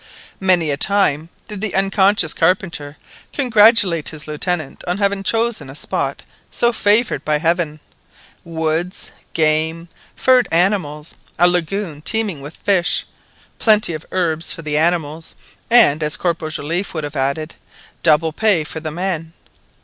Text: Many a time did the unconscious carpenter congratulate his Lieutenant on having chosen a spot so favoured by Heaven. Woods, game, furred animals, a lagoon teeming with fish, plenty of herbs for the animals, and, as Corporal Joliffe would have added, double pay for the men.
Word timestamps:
Many 0.39 0.71
a 0.71 0.77
time 0.77 1.29
did 1.47 1.61
the 1.61 1.75
unconscious 1.75 2.33
carpenter 2.33 2.97
congratulate 3.33 4.09
his 4.09 4.27
Lieutenant 4.27 4.83
on 4.87 4.97
having 4.97 5.21
chosen 5.21 5.69
a 5.69 5.75
spot 5.75 6.23
so 6.49 6.73
favoured 6.73 7.23
by 7.23 7.37
Heaven. 7.37 7.79
Woods, 8.43 9.11
game, 9.33 9.89
furred 10.15 10.47
animals, 10.51 11.13
a 11.37 11.47
lagoon 11.47 12.01
teeming 12.01 12.41
with 12.41 12.57
fish, 12.57 13.05
plenty 13.59 13.93
of 13.93 14.03
herbs 14.11 14.51
for 14.51 14.63
the 14.63 14.75
animals, 14.75 15.35
and, 15.69 16.01
as 16.01 16.17
Corporal 16.17 16.49
Joliffe 16.49 16.95
would 16.95 17.03
have 17.03 17.15
added, 17.15 17.53
double 18.01 18.33
pay 18.33 18.63
for 18.63 18.79
the 18.79 18.89
men. 18.89 19.33